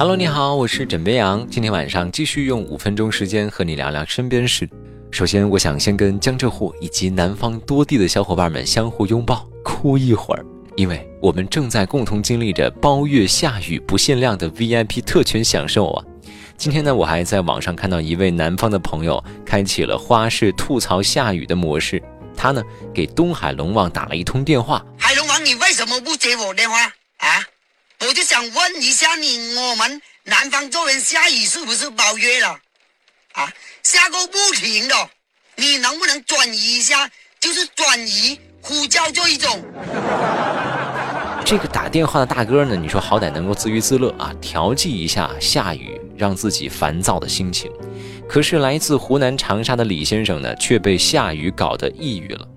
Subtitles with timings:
[0.00, 1.44] Hello，你好，我是枕边羊。
[1.50, 4.70] 今天晚上继续用五分钟时间和你聊聊身边事。
[5.10, 16.04] 首先，我想先跟江浙沪以及南方多地的小伙伴们相互拥抱，哭一会儿，因为我们正在共同经历着包月下雨不限量的 VIP 特权享受啊！
[16.56, 22.00] 今天呢，我还在网上看到一位南方的朋友开启了花式吐槽下雨的模式，
[22.36, 22.62] 他呢
[22.94, 24.80] 给东海龙王打了一通电话。
[24.96, 27.42] 海龙王，你为什么不接我电话啊？
[28.06, 32.56] 我就想问一下你，我们南方这边下雨是不是包月了？
[33.32, 33.52] 啊，
[33.82, 35.10] 下个不停的，
[35.56, 37.10] 你能不能转移一下？
[37.40, 39.60] 就是转移呼叫这一种。
[41.44, 47.68] 这个打电话的大哥呢，你说好歹能够自娱自乐啊，调剂一下下雨让自己烦躁的心情。
[48.28, 52.48] 可是来自湖南长沙的李先生呢，却被下雨搞得抑郁了。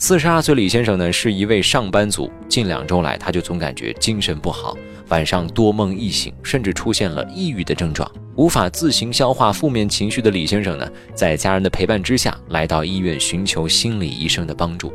[0.00, 2.30] 四十二岁李先生呢，是一位上班族。
[2.48, 8.08] 近两周来，他就总感觉精神不好，晚上多梦易醒，甚至出现了抑郁的症状。
[8.36, 14.92] 无法自行消化负面情绪的李先生呢，在家人的陪伴之下，来到医院寻求心理医生的帮助。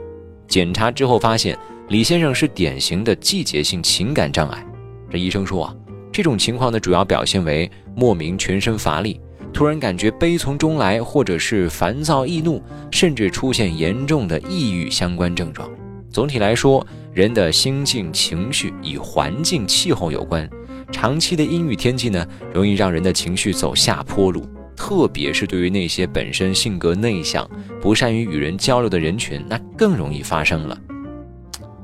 [0.48, 1.58] 检查之后发现，
[1.90, 4.66] 李先生是典型的季节性情感障碍。
[5.12, 5.76] 这医生说啊，
[6.14, 9.20] 这种情况呢主要表现为莫名全身乏力。
[9.54, 15.70] 突然感觉悲从中来，或者是烦躁易怒，甚至出现严重的抑郁相关症状。
[16.10, 20.50] 总体来说，人的心境情绪与环境气候有关。
[20.92, 27.48] 长期的阴雨天气呢，容易让人的情绪走下坡路，特别是对于那些本身性格内向、
[27.80, 30.78] 不善于与人交流的人群，那更容易发生了。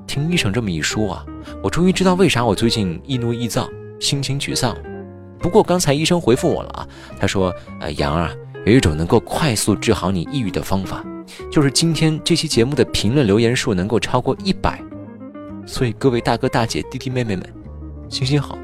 [0.05, 1.25] 听医生这么一说啊，
[1.63, 4.75] 我终于知道为啥我最近易怒易躁，心情沮丧。
[5.39, 6.87] 不过刚才医生回复我了啊，
[7.19, 8.31] 他说：“呃，杨啊，
[8.65, 11.03] 有一种能够快速治好你抑郁的方法，
[11.51, 14.79] 就是今天这期节目的评论留言数能够超过一百。
[15.65, 17.45] 所以各位大哥大姐、弟弟妹妹们，
[18.09, 18.57] 行行好，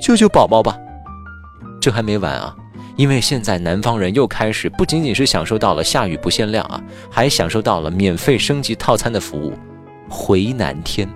[0.00, 0.78] 救救宝宝吧！
[1.80, 2.54] 这还没完啊，
[2.96, 6.80] 因为现在南方人又开始不仅仅是享受到了下雨不限量啊，
[7.10, 9.52] 还享受到了免费升级套餐的服务，
[10.08, 11.08] 回南天。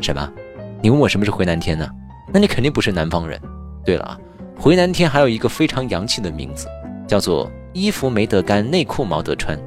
[0.00, 0.32] 什么？
[0.80, 1.88] 你问我什么是回南天呢？
[2.32, 3.40] 那你肯定不是南方人。”
[3.88, 4.20] 对了啊，
[4.54, 6.66] 回南天还有一个非常洋气的名字，
[7.06, 9.58] 叫做“衣服没得干，内裤毛得穿”。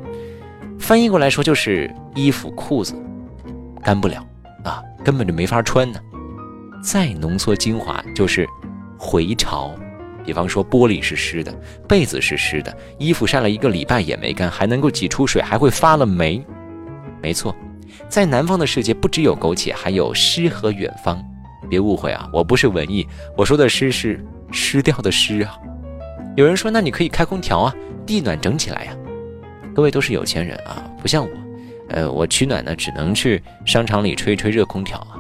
[0.78, 2.94] 翻译过来说就是衣服裤子
[3.82, 4.24] 干不了
[4.64, 6.00] 啊，根本就没法穿呢。
[6.84, 8.48] 再浓缩精华就是
[8.96, 9.74] 回潮。
[10.24, 11.52] 比方说玻璃是湿的，
[11.88, 16.46] 被子是湿的，衣服晒了一个礼拜也没干，还能够挤出水，还会发了霉。
[17.24, 17.56] 没错，
[18.08, 21.20] 在南方的世界不只有苟且，还有诗和远方。
[21.70, 23.08] 别误会啊，我不是文艺，
[23.38, 25.58] 我说的湿是湿掉的湿啊。
[26.36, 28.96] 有人说，那你可以开空调啊，地暖整起来呀。
[29.74, 31.30] 各位都是有钱人啊，不像我，
[31.90, 35.16] 呃，我取暖呢只能去商场里吹吹热空调啊。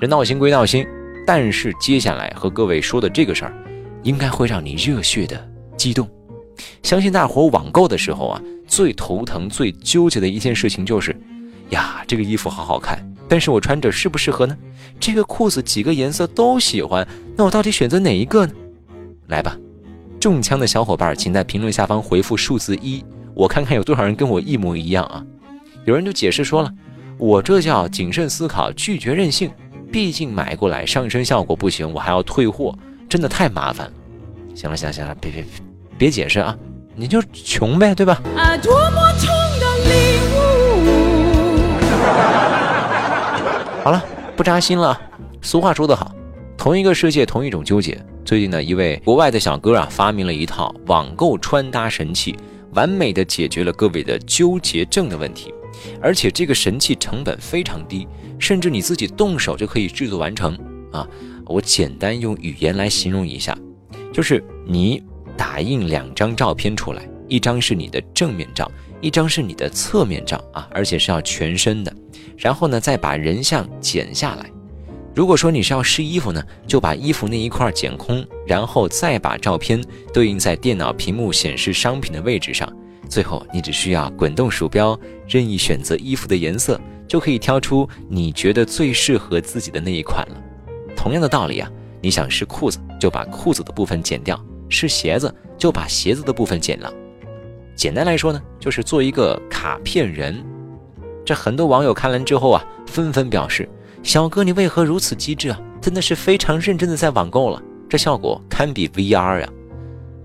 [0.00, 0.86] 这闹心归闹心，
[1.26, 3.52] 但是接下来和各位说的这个事儿，
[4.02, 6.08] 应该会让你热血的激动。
[6.82, 11.16] 相信大伙网购的时候啊，最头疼、最纠结的一件事情就是，
[11.70, 12.98] 呀，这个衣服好好看。
[13.28, 14.56] 但是我穿着适不适合呢？
[14.98, 17.06] 这个裤子几个颜色都喜欢，
[17.36, 18.52] 那我到底选择哪一个呢？
[19.26, 19.56] 来吧，
[20.18, 25.22] 中枪的小伙伴，请在评论下方回复数字一，我看看有多少人跟我一模一样啊！
[25.84, 26.72] 有人就解释说了，
[27.18, 29.50] 我这叫谨慎思考，拒绝任性。
[29.90, 32.76] 毕竟买过来上身效果不行，我还要退货，
[33.08, 33.92] 真的太麻烦了。
[34.54, 35.42] 行了行了行了，别别
[35.96, 36.54] 别，解释啊！
[36.94, 38.20] 你就穷呗，对吧？
[38.36, 39.28] 啊，多么痛
[39.60, 39.90] 的礼
[40.34, 40.36] 物。
[43.88, 44.04] 好了，
[44.36, 45.00] 不扎心了。
[45.40, 46.14] 俗话说得好，
[46.58, 47.98] 同一个世界，同一种纠结。
[48.22, 52.36] 最近呢，一位国外的小哥啊，发明了一套网购穿搭神器，
[52.74, 55.54] 完美的解决了各位的纠结症的问题。
[56.02, 58.06] 而且这个神器成本非常低，
[58.38, 60.54] 甚至你自己动手就可以制作完成
[60.92, 61.08] 啊。
[61.46, 63.56] 我简单用语言来形容一下，
[64.12, 65.02] 就是你
[65.34, 68.70] 打印两张照片出来，一张是你的正面照。
[69.00, 71.92] 一张是你的侧面照啊，而且是要全身的，
[72.36, 74.50] 然后呢，再把人像剪下来。
[75.14, 82.72] 如果说你是要试衣服呢，就把衣服那一块剪空，然后再把照片对应在电脑屏幕显示商品的位置上。
[83.08, 90.36] 最后，你只需要滚动鼠标，任意选择衣服的颜色，就可以挑出你觉得最适合自己的那一款了。
[90.94, 94.36] 同样的道理啊，你想试裤子，就把裤子的部分剪掉；
[94.68, 96.92] 试鞋子，就把鞋子的部分剪了。
[97.78, 100.44] 简单来说呢，就是做一个卡片人。
[101.24, 103.68] 这很多网友看完之后啊，纷纷表示
[104.02, 105.60] ：“小哥，你为何如此机智啊？
[105.80, 109.48] 真的是非常认真的在网购了，这效果堪比 VR 呀。”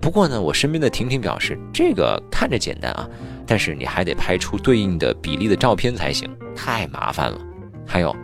[0.01, 3.07] 不过呢，我身边的婷婷表示：“这个看着简单啊，
[3.45, 7.37] 但是你还得拍出对应的比例的照片才行，太麻烦了。
[7.85, 8.15] 还有，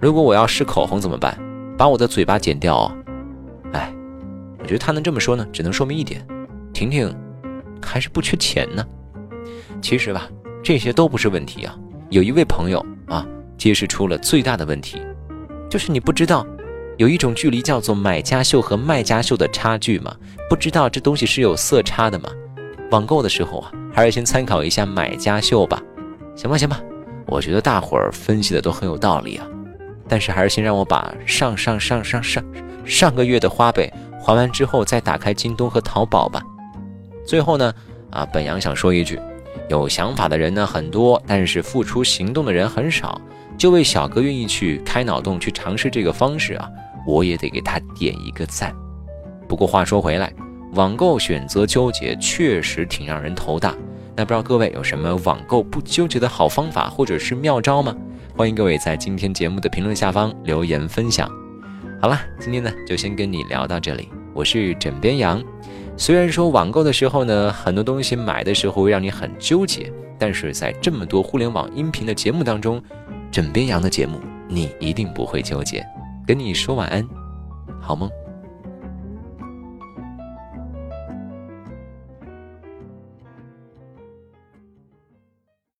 [0.00, 1.38] 如果我要试口红怎么办？
[1.76, 2.96] 把我的嘴巴剪掉哦。
[3.72, 3.94] 哎，
[4.64, 6.26] 觉得他能这么说呢，只能说明一点：
[6.72, 7.14] 婷婷
[7.82, 8.84] 还是不缺钱呢。
[9.80, 10.28] 其实吧，
[10.62, 11.76] 这些都不是问题啊。
[12.10, 13.26] 有一位朋友啊，
[13.56, 15.00] 揭示出了最大的问题，
[15.70, 16.46] 就是你不知道
[16.96, 20.14] 有一种距离叫做买家秀和卖家秀的差距吗？
[20.48, 22.28] 不知道这东西是有色差的吗？
[22.90, 25.80] 网购的时候啊，还是先参考一下买家秀吧。
[26.34, 26.80] 行吧，行吧，
[27.26, 29.46] 我觉得大伙儿分析的都很有道理啊。
[30.08, 32.42] 但是还是先让我把上上上上上
[32.86, 33.92] 上个月的花呗
[34.22, 36.42] 还完之后，再打开京东和淘宝吧。
[37.28, 37.74] 最后呢，
[38.10, 39.20] 啊，本阳想说一句。
[39.68, 43.20] 有想法的人呢很多，但是付出行动的人很少。
[43.58, 46.66] 就为小哥愿意去开脑洞去尝试这个方式啊，
[47.06, 48.74] 我也得给他点一个赞。
[49.46, 50.32] 不过话说回来，
[50.72, 53.74] 网购选择纠结确实挺让人头大。
[54.16, 57.94] 那不知道各位有什么网购不纠结的好方法或者是妙招吗？
[58.34, 61.30] 欢迎各位在今天节目的评论下方留言分享。
[62.00, 65.44] 好了，今天呢就先跟你聊到这里，我是枕边羊。
[66.00, 72.80] 虽然说网购的时候呢，很多东西买的时候会让你很纠结，但是在这么多互联网音频的节目当中，
[73.32, 75.84] 枕边羊的节目你一定不会纠结。
[76.24, 77.04] 跟你说晚安，
[77.80, 78.08] 好梦。